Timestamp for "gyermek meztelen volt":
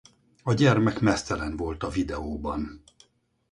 0.53-1.83